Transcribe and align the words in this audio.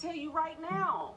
tell 0.00 0.14
you 0.14 0.32
right 0.32 0.56
now, 0.70 1.14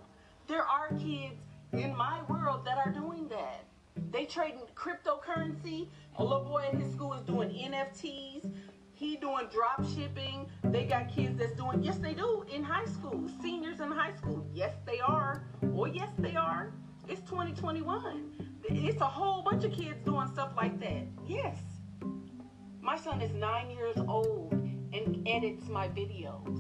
there 0.48 0.64
are 0.64 0.90
kids 0.90 1.40
in 1.72 1.96
my 1.96 2.22
world 2.28 2.66
that 2.66 2.78
are 2.78 2.92
doing 2.92 3.30
that. 3.30 3.64
They 4.12 4.26
trading 4.26 4.64
cryptocurrency. 4.76 5.88
A 6.18 6.24
little 6.24 6.44
boy 6.44 6.66
at 6.72 6.76
his 6.76 6.92
school 6.92 7.14
is 7.14 7.22
doing 7.22 7.50
NFTs. 7.50 8.52
He 8.94 9.16
doing 9.16 9.48
drop 9.52 9.86
shipping. 9.96 10.48
They 10.66 10.86
got 10.86 11.14
kids 11.14 11.38
that's 11.38 11.56
doing 11.56 11.82
yes 11.82 11.98
they 11.98 12.14
do 12.14 12.46
in 12.54 12.62
high 12.62 12.86
school. 12.86 13.30
Seniors 13.42 13.80
in 13.80 13.90
high 13.90 14.14
school. 14.18 14.46
Yes 14.54 14.74
they 14.86 15.00
are. 15.00 15.46
Or 15.74 15.88
yes 15.88 16.10
they 16.20 16.36
are. 16.36 16.74
It's 17.08 17.22
2021. 17.22 18.32
It's 18.66 19.02
a 19.02 19.06
whole 19.06 19.44
bunch 19.44 19.64
of 19.64 19.72
kids 19.72 20.04
doing 20.04 20.28
stuff 20.28 20.52
like 20.58 20.80
that. 20.82 21.06
Yes. 21.26 21.58
My 22.82 22.98
son 22.98 23.22
is 23.22 23.34
nine 23.34 23.72
years 23.72 23.98
old 24.08 24.52
and 24.52 25.26
edits 25.28 25.70
my 25.70 25.88
videos 25.88 26.60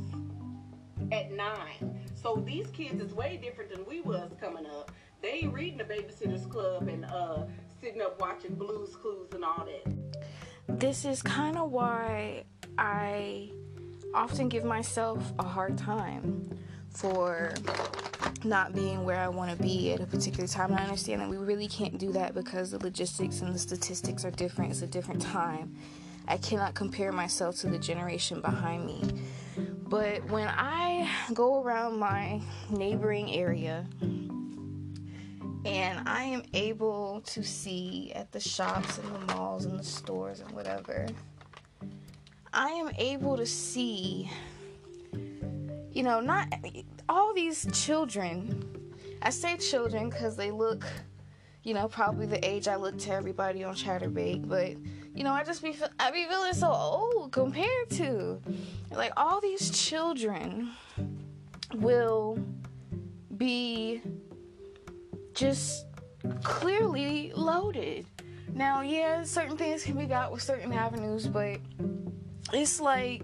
at 1.11 1.31
nine. 1.31 1.92
So 2.23 2.41
these 2.45 2.67
kids 2.67 3.01
is 3.01 3.13
way 3.13 3.37
different 3.43 3.69
than 3.69 3.85
we 3.85 3.99
was 3.99 4.31
coming 4.39 4.65
up. 4.65 4.91
They 5.21 5.41
ain't 5.43 5.53
reading 5.53 5.77
the 5.77 5.83
Babysitters 5.83 6.49
Club 6.49 6.87
and 6.87 7.03
uh, 7.05 7.43
sitting 7.81 8.01
up 8.01 8.19
watching 8.21 8.55
Blues 8.55 8.95
Clues 8.95 9.27
and 9.33 9.43
all 9.43 9.65
that. 9.65 10.79
This 10.79 11.03
is 11.03 11.21
kind 11.21 11.57
of 11.57 11.71
why 11.71 12.45
I 12.77 13.51
often 14.13 14.47
give 14.47 14.63
myself 14.63 15.33
a 15.37 15.43
hard 15.43 15.77
time 15.77 16.49
for 16.89 17.53
not 18.45 18.73
being 18.73 19.03
where 19.03 19.19
I 19.19 19.27
want 19.27 19.51
to 19.51 19.61
be 19.61 19.91
at 19.91 19.99
a 19.99 20.05
particular 20.05 20.47
time. 20.47 20.71
And 20.71 20.79
I 20.79 20.83
understand 20.83 21.21
that 21.21 21.29
we 21.29 21.37
really 21.37 21.67
can't 21.67 21.97
do 21.97 22.13
that 22.13 22.33
because 22.33 22.71
the 22.71 22.79
logistics 22.79 23.41
and 23.41 23.53
the 23.53 23.59
statistics 23.59 24.23
are 24.23 24.31
different. 24.31 24.71
It's 24.71 24.81
a 24.81 24.87
different 24.87 25.21
time. 25.21 25.75
I 26.27 26.37
cannot 26.37 26.73
compare 26.73 27.11
myself 27.11 27.57
to 27.57 27.67
the 27.67 27.77
generation 27.77 28.39
behind 28.39 28.85
me. 28.85 29.01
But 29.93 30.27
when 30.31 30.47
I 30.47 31.07
go 31.35 31.61
around 31.61 31.99
my 31.99 32.41
neighboring 32.71 33.31
area 33.31 33.85
and 35.65 36.09
I 36.09 36.23
am 36.23 36.41
able 36.55 37.21
to 37.27 37.43
see 37.43 38.11
at 38.15 38.31
the 38.31 38.39
shops 38.39 38.97
and 38.97 39.13
the 39.13 39.35
malls 39.35 39.65
and 39.65 39.77
the 39.77 39.83
stores 39.83 40.39
and 40.39 40.49
whatever, 40.49 41.05
I 42.51 42.69
am 42.69 42.89
able 42.97 43.37
to 43.37 43.45
see, 43.45 44.31
you 45.91 46.01
know, 46.01 46.19
not 46.19 46.51
all 47.07 47.35
these 47.35 47.67
children. 47.71 48.65
I 49.21 49.29
say 49.29 49.57
children 49.57 50.09
because 50.09 50.35
they 50.35 50.49
look, 50.49 50.87
you 51.61 51.75
know, 51.75 51.87
probably 51.87 52.25
the 52.25 52.43
age 52.43 52.67
I 52.67 52.77
look 52.77 52.97
to 52.97 53.13
everybody 53.13 53.63
on 53.63 53.75
Chaturbate, 53.75 54.49
but 54.49 54.73
you 55.13 55.23
know, 55.23 55.31
I 55.31 55.43
just 55.43 55.63
be 55.63 55.75
I 55.99 56.11
be 56.11 56.25
feeling 56.25 56.53
so 56.53 56.71
old 56.71 57.31
compared 57.31 57.89
to 57.91 58.41
like 58.91 59.11
all 59.17 59.41
these 59.41 59.71
children 59.71 60.71
will 61.73 62.37
be 63.37 64.01
just 65.33 65.85
clearly 66.43 67.31
loaded. 67.35 68.05
Now, 68.53 68.81
yeah, 68.81 69.23
certain 69.23 69.57
things 69.57 69.83
can 69.83 69.97
be 69.97 70.05
got 70.05 70.31
with 70.31 70.41
certain 70.41 70.71
avenues, 70.73 71.27
but 71.27 71.59
it's 72.51 72.79
like 72.79 73.23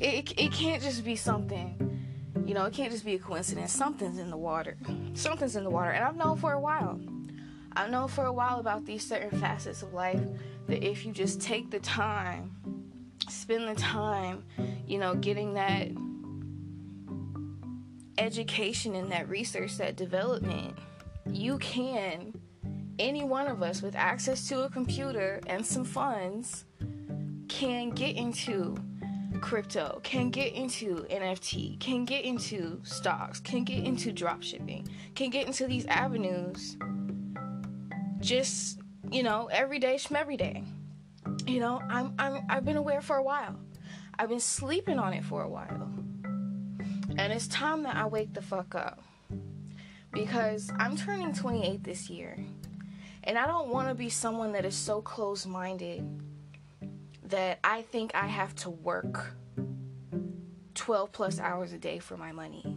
it, 0.00 0.32
it 0.38 0.52
can't 0.52 0.82
just 0.82 1.04
be 1.04 1.16
something 1.16 1.94
you 2.46 2.52
know, 2.52 2.64
it 2.66 2.74
can't 2.74 2.92
just 2.92 3.04
be 3.04 3.14
a 3.14 3.18
coincidence. 3.18 3.72
Something's 3.72 4.18
in 4.18 4.30
the 4.30 4.36
water. 4.36 4.76
Something's 5.14 5.56
in 5.56 5.64
the 5.64 5.70
water. 5.70 5.90
And 5.90 6.04
I've 6.04 6.16
known 6.16 6.36
for 6.36 6.52
a 6.52 6.60
while. 6.60 7.00
I've 7.74 7.90
known 7.90 8.08
for 8.08 8.24
a 8.26 8.32
while 8.32 8.60
about 8.60 8.84
these 8.84 9.06
certain 9.06 9.38
facets 9.40 9.82
of 9.82 9.94
life 9.94 10.20
that 10.66 10.84
if 10.84 11.04
you 11.04 11.12
just 11.12 11.40
take 11.40 11.70
the 11.70 11.80
time, 11.80 12.54
spend 13.28 13.68
the 13.68 13.74
time, 13.74 14.44
you 14.86 14.98
know, 14.98 15.14
getting 15.14 15.54
that 15.54 15.88
education 18.18 18.94
and 18.94 19.10
that 19.12 19.28
research, 19.28 19.76
that 19.78 19.96
development, 19.96 20.76
you 21.30 21.58
can, 21.58 22.32
any 22.98 23.24
one 23.24 23.46
of 23.46 23.62
us 23.62 23.82
with 23.82 23.96
access 23.96 24.48
to 24.48 24.62
a 24.64 24.70
computer 24.70 25.40
and 25.46 25.64
some 25.64 25.84
funds, 25.84 26.64
can 27.48 27.90
get 27.90 28.16
into 28.16 28.76
crypto, 29.40 30.00
can 30.02 30.30
get 30.30 30.54
into 30.54 31.06
NFT, 31.10 31.78
can 31.80 32.04
get 32.04 32.24
into 32.24 32.80
stocks, 32.82 33.40
can 33.40 33.64
get 33.64 33.84
into 33.84 34.12
drop 34.12 34.42
shipping, 34.42 34.88
can 35.14 35.30
get 35.30 35.46
into 35.46 35.66
these 35.66 35.86
avenues 35.86 36.76
just 38.20 38.80
you 39.10 39.22
know, 39.22 39.48
every 39.50 39.78
day, 39.78 39.98
every 40.14 40.36
day. 40.36 40.64
You 41.46 41.60
know, 41.60 41.80
I'm, 41.88 42.14
I'm, 42.18 42.44
I've 42.48 42.64
been 42.64 42.76
aware 42.76 43.00
for 43.00 43.16
a 43.16 43.22
while. 43.22 43.56
I've 44.18 44.28
been 44.28 44.40
sleeping 44.40 44.98
on 44.98 45.12
it 45.12 45.24
for 45.24 45.42
a 45.42 45.48
while. 45.48 45.90
And 47.16 47.32
it's 47.32 47.48
time 47.48 47.82
that 47.84 47.96
I 47.96 48.06
wake 48.06 48.34
the 48.34 48.42
fuck 48.42 48.74
up. 48.74 49.02
Because 50.12 50.70
I'm 50.78 50.96
turning 50.96 51.32
28 51.32 51.82
this 51.82 52.08
year. 52.08 52.38
And 53.24 53.38
I 53.38 53.46
don't 53.46 53.68
want 53.68 53.88
to 53.88 53.94
be 53.94 54.10
someone 54.10 54.52
that 54.52 54.64
is 54.64 54.76
so 54.76 55.00
close 55.00 55.46
minded 55.46 56.04
that 57.24 57.58
I 57.64 57.82
think 57.82 58.14
I 58.14 58.26
have 58.26 58.54
to 58.56 58.70
work 58.70 59.34
12 60.74 61.12
plus 61.12 61.40
hours 61.40 61.72
a 61.72 61.78
day 61.78 61.98
for 61.98 62.16
my 62.16 62.32
money. 62.32 62.76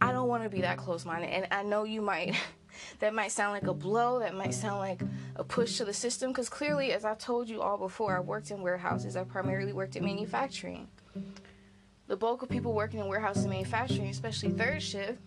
I 0.00 0.12
don't 0.12 0.28
want 0.28 0.42
to 0.42 0.48
be 0.48 0.62
that 0.62 0.78
close 0.78 1.04
minded. 1.04 1.30
And 1.30 1.46
I 1.50 1.62
know 1.62 1.84
you 1.84 2.00
might 2.00 2.34
that 2.98 3.14
might 3.14 3.32
sound 3.32 3.52
like 3.52 3.66
a 3.66 3.74
blow, 3.74 4.20
that 4.20 4.34
might 4.34 4.54
sound 4.54 4.78
like 4.78 5.02
a 5.38 5.44
push 5.44 5.76
to 5.78 5.84
the 5.84 5.92
system, 5.92 6.30
because 6.30 6.48
clearly, 6.48 6.92
as 6.92 7.04
I've 7.04 7.18
told 7.18 7.48
you 7.48 7.62
all 7.62 7.78
before, 7.78 8.16
I 8.16 8.20
worked 8.20 8.50
in 8.50 8.60
warehouses, 8.60 9.16
I 9.16 9.24
primarily 9.24 9.72
worked 9.72 9.96
in 9.96 10.04
manufacturing. 10.04 10.88
The 12.06 12.16
bulk 12.16 12.42
of 12.42 12.48
people 12.48 12.72
working 12.72 13.00
in 13.00 13.06
warehouses 13.06 13.44
and 13.44 13.52
manufacturing, 13.52 14.08
especially 14.08 14.50
third 14.50 14.82
shift, 14.82 15.20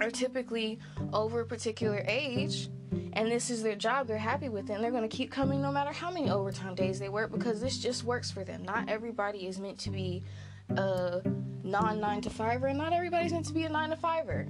are 0.00 0.10
typically 0.10 0.78
over 1.12 1.40
a 1.40 1.46
particular 1.46 2.04
age 2.06 2.68
and 3.12 3.30
this 3.30 3.50
is 3.50 3.62
their 3.62 3.74
job 3.74 4.06
they're 4.06 4.16
happy 4.16 4.48
with 4.48 4.70
it 4.70 4.74
and 4.74 4.82
they're 4.82 4.90
going 4.92 5.08
to 5.08 5.14
keep 5.14 5.30
coming 5.30 5.60
no 5.60 5.70
matter 5.70 5.92
how 5.92 6.10
many 6.10 6.30
overtime 6.30 6.74
days 6.74 6.98
they 6.98 7.08
work 7.08 7.30
because 7.30 7.60
this 7.60 7.76
just 7.76 8.04
works 8.04 8.30
for 8.30 8.44
them 8.44 8.62
not 8.62 8.88
everybody 8.88 9.46
is 9.46 9.58
meant 9.58 9.78
to 9.78 9.90
be 9.90 10.22
a 10.70 11.20
non 11.64 12.00
9 12.00 12.20
to 12.22 12.30
5er 12.30 12.70
and 12.70 12.78
not 12.78 12.92
everybody's 12.92 13.32
meant 13.32 13.46
to 13.46 13.52
be 13.52 13.64
a 13.64 13.68
9 13.68 13.90
to 13.90 13.96
5er 13.96 14.48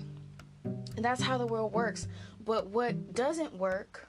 and 0.65 1.05
that's 1.05 1.23
how 1.23 1.39
the 1.39 1.47
world 1.47 1.73
works. 1.73 2.09
But 2.45 2.69
what 2.69 3.15
doesn't 3.15 3.55
work 3.55 4.09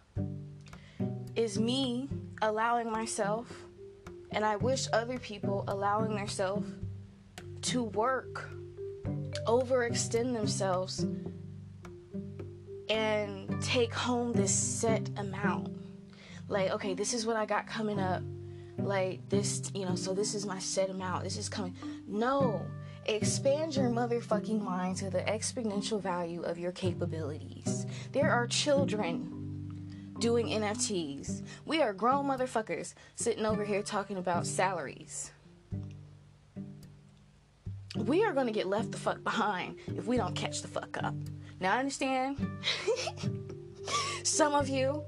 is 1.36 1.60
me 1.60 2.10
allowing 2.42 2.92
myself, 2.92 3.48
and 4.32 4.44
I 4.46 4.56
wish 4.56 4.88
other 4.94 5.18
people 5.20 5.64
allowing 5.68 6.16
themselves 6.16 6.68
to 7.64 7.84
work, 7.84 8.50
overextend 9.48 10.34
themselves, 10.34 11.06
and 12.90 13.62
take 13.62 13.94
home 13.94 14.34
this 14.34 14.54
set 14.54 15.10
amount. 15.18 15.70
Like, 16.48 16.72
okay, 16.72 16.94
this 16.94 17.14
is 17.14 17.26
what 17.26 17.36
I 17.36 17.46
got 17.46 17.68
coming 17.68 18.00
up. 18.00 18.24
Like, 18.78 19.28
this, 19.30 19.72
you 19.74 19.86
know, 19.86 19.96
so 19.96 20.14
this 20.14 20.34
is 20.34 20.46
my 20.46 20.60
set 20.60 20.90
amount. 20.90 21.24
This 21.24 21.38
is 21.38 21.48
coming. 21.48 21.76
No, 22.08 22.66
Expand 23.08 23.76
your 23.76 23.90
motherfucking 23.90 24.62
mind 24.62 24.98
to 24.98 25.10
the 25.10 25.22
exponential 25.22 26.00
value 26.00 26.44
of 26.44 26.60
your 26.60 26.72
capabilities. 26.72 27.88
There 28.12 28.30
are 28.30 28.46
children 28.46 29.41
doing 30.22 30.50
NFTs. 30.50 31.42
We 31.66 31.82
are 31.82 31.94
grown 31.94 32.28
motherfuckers 32.28 32.94
sitting 33.16 33.44
over 33.44 33.66
here 33.66 33.82
talking 33.82 34.18
about 34.18 34.46
salaries. 34.46 35.32
We 37.96 38.24
are 38.24 38.32
gonna 38.32 38.52
get 38.52 38.68
left 38.68 38.92
the 38.92 39.00
fuck 39.00 39.24
behind 39.24 39.78
if 39.88 40.06
we 40.06 40.18
don't 40.18 40.36
catch 40.36 40.62
the 40.62 40.68
fuck 40.68 40.96
up. 41.04 41.16
Now, 41.60 41.74
I 41.74 41.80
understand 41.80 42.38
some 44.24 44.54
of 44.54 44.70
you 44.70 45.04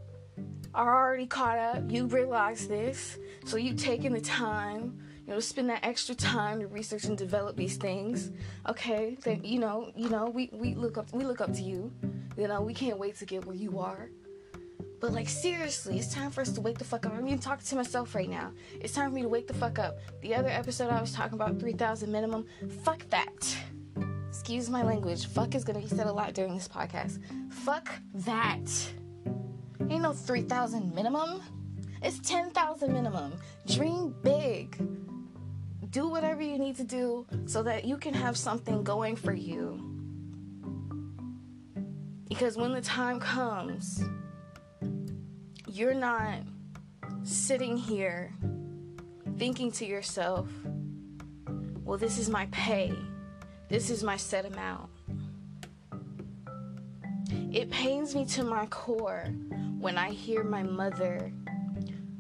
are 0.74 1.06
already 1.06 1.28
caught 1.28 1.60
up. 1.60 1.92
You 1.92 2.08
realize 2.08 2.68
this. 2.68 3.20
So 3.46 3.58
you 3.58 3.76
taking 3.76 4.14
the 4.14 4.22
time 4.22 5.00
you 5.28 5.34
know, 5.34 5.40
spend 5.40 5.70
that 5.70 5.86
extra 5.86 6.16
time 6.16 6.60
to 6.60 6.68
research 6.68 7.06
and 7.06 7.18
develop 7.18 7.56
these 7.56 7.78
things. 7.78 8.32
Okay, 8.68 9.18
you 9.42 9.60
know, 9.60 9.92
you 9.96 10.10
know, 10.10 10.30
we, 10.30 10.50
we 10.52 10.74
look 10.74 10.98
up 10.98 11.14
we 11.14 11.24
look 11.24 11.40
up 11.40 11.54
to 11.54 11.62
you. 11.62 11.94
You 12.36 12.48
know, 12.48 12.62
we 12.62 12.74
can't 12.74 12.98
wait 12.98 13.16
to 13.20 13.26
get 13.26 13.46
where 13.46 13.56
you 13.56 13.80
are. 13.80 14.10
But 15.04 15.12
like 15.12 15.28
seriously, 15.28 16.00
it's 16.00 16.14
time 16.14 16.32
for 16.32 16.40
us 16.40 16.54
to 16.54 16.62
wake 16.62 16.78
the 16.78 16.86
fuck 16.86 17.06
up. 17.06 17.12
I'm 17.14 17.28
even 17.28 17.38
talking 17.38 17.66
to 17.66 17.76
myself 17.76 18.16
right 18.16 18.30
now. 18.30 18.54
It's 18.80 18.94
time 18.94 19.10
for 19.10 19.16
me 19.16 19.24
to 19.24 19.28
wake 19.28 19.48
the 19.48 19.54
fuck 19.54 19.78
up. 19.78 19.98
The 20.22 20.34
other 20.34 20.48
episode 20.48 20.92
I 20.92 21.02
was 21.02 21.12
talking 21.12 21.34
about 21.34 21.60
3,000 21.60 22.10
minimum. 22.10 22.46
Fuck 22.86 23.10
that. 23.10 23.58
Excuse 24.30 24.70
my 24.70 24.82
language. 24.82 25.28
Fuck 25.28 25.56
is 25.56 25.66
gonna 25.66 25.82
be 25.82 25.90
said 25.90 26.08
a 26.08 26.14
lot 26.14 26.34
during 26.34 26.54
this 26.54 26.70
podcast. 26.70 27.20
Fuck 27.52 27.90
that. 28.14 28.62
Ain't 29.90 30.04
no 30.04 30.14
3,000 30.14 30.96
minimum. 30.96 31.42
It's 32.02 32.20
10,000 32.20 32.94
minimum. 32.94 33.34
Dream 33.68 34.16
big 34.24 34.78
do 35.90 36.08
whatever 36.08 36.42
you 36.42 36.58
need 36.58 36.78
to 36.78 36.86
do 36.86 37.26
so 37.46 37.62
that 37.62 37.84
you 37.84 37.98
can 37.98 38.14
have 38.14 38.38
something 38.38 38.86
going 38.86 39.18
for 39.18 39.34
you. 39.34 39.84
Because 42.30 42.56
when 42.56 42.72
the 42.72 42.80
time 42.80 43.20
comes, 43.20 44.02
you're 45.74 45.96
not 45.96 46.36
sitting 47.24 47.76
here 47.76 48.32
thinking 49.40 49.72
to 49.72 49.88
yourself, 49.88 50.48
well, 51.84 51.98
this 51.98 52.20
is 52.20 52.30
my 52.30 52.46
pay, 52.52 52.94
this 53.70 53.90
is 53.90 54.04
my 54.04 54.16
set 54.16 54.46
amount. 54.46 54.92
it 57.52 57.72
pains 57.72 58.14
me 58.16 58.24
to 58.26 58.44
my 58.44 58.68
core 58.68 59.26
when 59.80 59.98
I 59.98 60.12
hear 60.12 60.44
my 60.44 60.62
mother 60.62 61.32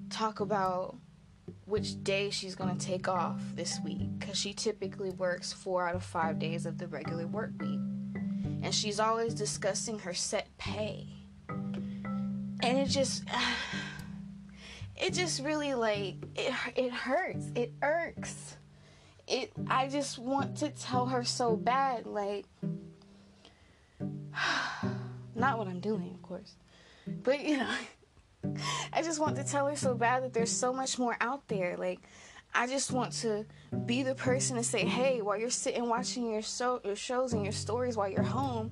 talk 0.09 0.39
about 0.39 0.95
which 1.65 2.03
day 2.03 2.31
she's 2.31 2.55
going 2.55 2.75
to 2.75 2.85
take 2.85 3.07
off 3.07 3.39
this 3.53 3.79
week 3.85 4.09
because 4.17 4.35
she 4.35 4.53
typically 4.53 5.11
works 5.11 5.53
four 5.53 5.87
out 5.87 5.95
of 5.95 6.03
five 6.03 6.39
days 6.39 6.65
of 6.65 6.79
the 6.79 6.87
regular 6.87 7.27
work 7.27 7.51
week. 7.59 7.79
And 8.63 8.73
she's 8.73 8.99
always 8.99 9.35
discussing 9.35 9.99
her 9.99 10.13
set 10.15 10.55
pay. 10.57 11.22
And 12.63 12.77
it 12.79 12.87
just. 12.87 13.23
It 14.95 15.15
just 15.15 15.41
really 15.43 15.73
like 15.73 16.15
it 16.35 16.53
it 16.77 16.91
hurts. 16.93 17.51
It 17.55 17.73
irks. 17.81 18.55
It 19.27 19.51
I 19.67 19.89
just 19.89 20.17
want 20.17 20.55
to 20.57 20.69
tell 20.69 21.07
her 21.07 21.25
so 21.25 21.57
bad 21.57 22.05
like 22.05 22.45
not 25.35 25.57
what 25.57 25.67
I'm 25.67 25.79
doing, 25.79 26.11
of 26.13 26.21
course. 26.21 26.55
But 27.07 27.43
you 27.43 27.57
know, 27.57 27.75
I 28.93 29.01
just 29.01 29.19
want 29.19 29.35
to 29.37 29.43
tell 29.43 29.67
her 29.67 29.75
so 29.75 29.93
bad 29.93 30.23
that 30.23 30.33
there's 30.33 30.51
so 30.51 30.73
much 30.73 30.99
more 30.99 31.17
out 31.21 31.47
there. 31.47 31.75
Like, 31.77 31.99
I 32.53 32.67
just 32.67 32.91
want 32.91 33.13
to 33.21 33.45
be 33.85 34.03
the 34.03 34.15
person 34.15 34.57
to 34.57 34.63
say, 34.63 34.85
hey, 34.85 35.21
while 35.21 35.37
you're 35.37 35.49
sitting 35.49 35.89
watching 35.89 36.31
your 36.31 36.41
show, 36.41 36.79
your 36.83 36.95
shows 36.95 37.33
and 37.33 37.43
your 37.43 37.53
stories 37.53 37.97
while 37.97 38.09
you're 38.09 38.21
home, 38.21 38.69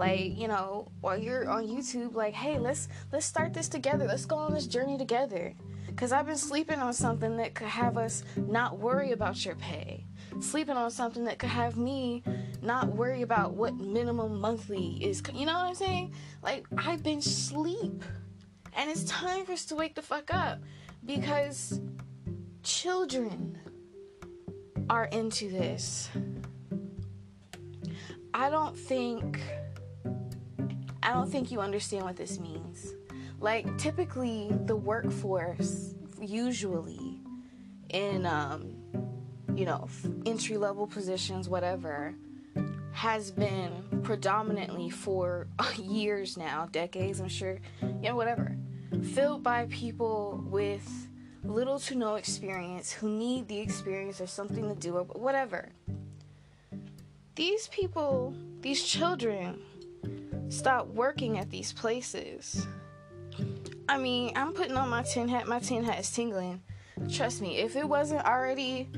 like 0.00 0.20
mm-hmm. 0.20 0.40
you 0.40 0.48
know, 0.48 0.88
while 1.02 1.18
you're 1.18 1.48
on 1.48 1.68
YouTube, 1.68 2.14
like, 2.14 2.32
hey, 2.32 2.58
let's 2.58 2.88
let's 3.12 3.26
start 3.26 3.52
this 3.52 3.68
together. 3.68 4.06
Let's 4.06 4.24
go 4.24 4.36
on 4.36 4.54
this 4.54 4.66
journey 4.66 4.96
together. 4.96 5.54
Cause 5.96 6.12
I've 6.12 6.24
been 6.24 6.38
sleeping 6.38 6.78
on 6.78 6.94
something 6.94 7.36
that 7.36 7.54
could 7.54 7.66
have 7.66 7.98
us 7.98 8.24
not 8.36 8.78
worry 8.78 9.12
about 9.12 9.44
your 9.44 9.56
pay. 9.56 10.06
Sleeping 10.40 10.76
on 10.76 10.90
something 10.90 11.24
that 11.24 11.38
could 11.38 11.50
have 11.50 11.76
me 11.76 12.22
not 12.62 12.88
worry 12.88 13.20
about 13.20 13.52
what 13.52 13.74
minimum 13.74 14.40
monthly 14.40 14.96
is. 15.04 15.22
You 15.34 15.44
know 15.44 15.52
what 15.52 15.66
I'm 15.66 15.74
saying? 15.74 16.14
Like 16.42 16.64
I've 16.78 17.02
been 17.02 17.20
sleep. 17.20 18.02
And 18.72 18.90
it's 18.90 19.04
time 19.04 19.44
for 19.44 19.52
us 19.52 19.66
to 19.66 19.74
wake 19.74 19.94
the 19.94 20.02
fuck 20.02 20.32
up 20.32 20.60
because 21.04 21.78
children 22.62 23.58
are 24.88 25.06
into 25.06 25.50
this. 25.50 26.08
I 28.32 28.48
don't 28.48 28.78
think 28.78 29.38
I 31.10 31.12
don't 31.12 31.28
think 31.28 31.50
you 31.50 31.60
understand 31.60 32.04
what 32.04 32.14
this 32.14 32.38
means. 32.38 32.94
Like 33.40 33.76
typically 33.78 34.48
the 34.66 34.76
workforce 34.76 35.96
usually 36.20 37.18
in 37.88 38.26
um 38.26 38.76
you 39.56 39.64
know 39.64 39.88
entry 40.24 40.56
level 40.56 40.86
positions 40.86 41.48
whatever 41.48 42.14
has 42.92 43.32
been 43.32 43.72
predominantly 44.04 44.88
for 44.88 45.48
years 45.76 46.36
now, 46.36 46.68
decades, 46.70 47.18
I'm 47.18 47.28
sure, 47.28 47.58
yeah, 48.00 48.12
whatever, 48.12 48.56
filled 49.12 49.42
by 49.42 49.66
people 49.66 50.44
with 50.46 51.08
little 51.42 51.80
to 51.80 51.96
no 51.96 52.14
experience 52.14 52.92
who 52.92 53.08
need 53.08 53.48
the 53.48 53.58
experience 53.58 54.20
or 54.20 54.28
something 54.28 54.68
to 54.68 54.76
do 54.76 54.94
or 54.94 55.02
whatever. 55.02 55.70
These 57.34 57.66
people, 57.66 58.32
these 58.60 58.84
children, 58.84 59.60
stop 60.50 60.88
working 60.88 61.38
at 61.38 61.48
these 61.50 61.72
places. 61.72 62.66
I 63.88 63.96
mean, 63.98 64.32
I'm 64.36 64.52
putting 64.52 64.76
on 64.76 64.88
my 64.88 65.02
tin 65.02 65.28
hat. 65.28 65.48
My 65.48 65.58
tin 65.58 65.82
hat 65.82 66.00
is 66.00 66.10
tingling. 66.10 66.62
Trust 67.10 67.40
me, 67.40 67.56
if 67.56 67.76
it 67.76 67.88
wasn't 67.88 68.24
already 68.24 68.90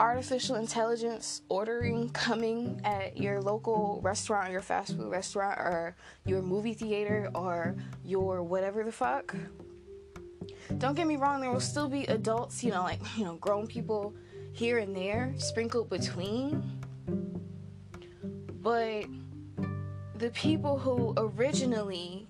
artificial 0.00 0.56
intelligence 0.56 1.42
ordering 1.48 2.08
coming 2.10 2.80
at 2.84 3.16
your 3.16 3.40
local 3.40 4.00
restaurant, 4.02 4.50
your 4.50 4.60
fast 4.60 4.96
food 4.96 5.10
restaurant, 5.10 5.58
or 5.58 5.96
your 6.24 6.42
movie 6.42 6.74
theater, 6.74 7.30
or 7.34 7.76
your 8.04 8.42
whatever 8.42 8.84
the 8.84 8.92
fuck. 8.92 9.34
Don't 10.78 10.94
get 10.94 11.06
me 11.06 11.16
wrong, 11.16 11.40
there 11.40 11.50
will 11.50 11.60
still 11.60 11.88
be 11.88 12.04
adults, 12.04 12.62
you 12.62 12.70
know, 12.70 12.82
like, 12.82 13.00
you 13.16 13.24
know, 13.24 13.36
grown 13.36 13.66
people 13.66 14.14
here 14.52 14.78
and 14.78 14.94
there 14.94 15.32
sprinkled 15.38 15.88
between. 15.88 16.62
But 18.60 19.04
the 20.18 20.30
people 20.30 20.78
who 20.78 21.14
originally 21.16 22.26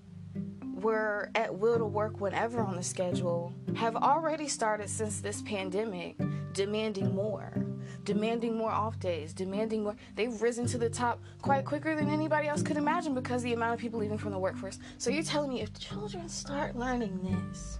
were 0.75 1.31
at 1.35 1.58
will 1.58 1.79
to 1.79 1.87
work 1.87 2.20
whenever 2.20 2.61
on 2.61 2.76
the 2.76 2.82
schedule 2.82 3.52
have 3.75 3.96
already 3.96 4.46
started 4.46 4.90
since 4.90 5.20
this 5.20 5.40
pandemic 5.43 6.14
demanding 6.52 7.14
more, 7.14 7.50
demanding 8.05 8.56
more 8.56 8.70
off 8.70 9.00
days, 9.00 9.32
demanding 9.32 9.85
more. 9.85 9.96
They've 10.17 10.40
risen 10.40 10.67
to 10.67 10.79
the 10.79 10.90
top 10.90 11.20
quite 11.40 11.64
quicker 11.64 11.96
than 11.96 12.11
anybody 12.11 12.46
else 12.46 12.62
could 12.62 12.76
imagine 12.76 13.14
because 13.14 13.43
the 13.43 13.55
amount 13.55 13.75
of 13.75 13.81
people 13.81 14.00
leaving 14.00 14.19
from 14.19 14.32
the 14.32 14.38
workforce. 14.38 14.79
So 14.99 15.08
you're 15.08 15.23
telling 15.23 15.49
me 15.49 15.62
if 15.62 15.73
children 15.79 16.29
start 16.29 16.76
learning 16.76 17.49
this, 17.50 17.79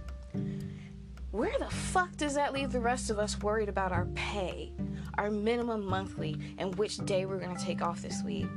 where 1.29 1.57
the 1.59 1.69
fuck 1.69 2.17
does 2.17 2.33
that 2.33 2.51
leave 2.51 2.71
the 2.71 2.79
rest 2.79 3.11
of 3.11 3.19
us 3.19 3.39
worried 3.41 3.69
about 3.69 3.91
our 3.91 4.05
pay, 4.15 4.73
our 5.19 5.29
minimum 5.29 5.85
monthly, 5.85 6.55
and 6.57 6.73
which 6.75 6.97
day 7.05 7.27
we're 7.27 7.39
gonna 7.39 7.59
take 7.59 7.83
off 7.83 8.01
this 8.01 8.23
week? 8.23 8.47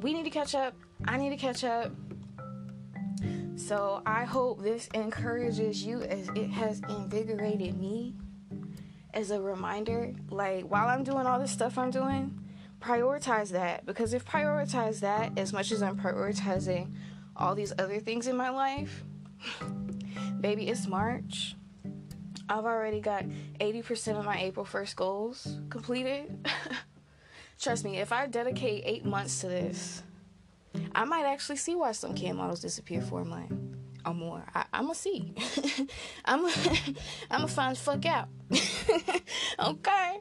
We 0.00 0.12
need 0.12 0.24
to 0.24 0.30
catch 0.30 0.54
up. 0.54 0.74
I 1.06 1.16
need 1.16 1.30
to 1.30 1.36
catch 1.36 1.64
up. 1.64 1.92
So 3.56 4.02
I 4.06 4.24
hope 4.24 4.62
this 4.62 4.88
encourages 4.94 5.82
you 5.82 6.02
as 6.02 6.28
it 6.34 6.50
has 6.50 6.80
invigorated 6.88 7.78
me 7.78 8.14
as 9.14 9.30
a 9.30 9.40
reminder 9.40 10.14
like 10.30 10.64
while 10.64 10.86
I'm 10.88 11.02
doing 11.02 11.26
all 11.26 11.40
this 11.40 11.50
stuff 11.50 11.76
I'm 11.76 11.90
doing, 11.90 12.38
prioritize 12.80 13.50
that 13.50 13.84
because 13.84 14.14
if 14.14 14.24
prioritize 14.24 15.00
that 15.00 15.36
as 15.36 15.52
much 15.52 15.72
as 15.72 15.82
I'm 15.82 15.98
prioritizing 15.98 16.94
all 17.36 17.54
these 17.54 17.72
other 17.78 17.98
things 17.98 18.26
in 18.28 18.36
my 18.36 18.50
life, 18.50 19.04
baby, 20.40 20.68
it's 20.68 20.86
March. 20.86 21.56
I've 22.48 22.64
already 22.64 23.00
got 23.00 23.24
80% 23.60 24.18
of 24.18 24.24
my 24.24 24.40
April 24.40 24.64
1st 24.64 24.96
goals 24.96 25.58
completed. 25.68 26.48
Trust 27.60 27.84
me, 27.84 27.98
if 27.98 28.12
I 28.12 28.26
dedicate 28.26 28.84
eight 28.86 29.04
months 29.04 29.40
to 29.40 29.48
this, 29.48 30.02
I 30.94 31.04
might 31.04 31.24
actually 31.24 31.56
see 31.56 31.74
why 31.74 31.92
some 31.92 32.14
cam 32.14 32.36
models 32.36 32.60
disappear 32.60 33.00
for 33.00 33.20
a 33.20 33.24
month 33.24 33.52
or 34.06 34.14
more. 34.14 34.44
I, 34.54 34.64
am 34.72 34.84
gonna 34.84 34.94
see. 34.94 35.34
I'm 36.24 36.46
I'm 37.30 37.40
gonna 37.40 37.48
find 37.48 37.76
the 37.76 37.80
fuck 37.80 38.06
out. 38.06 38.28
okay. 39.58 40.20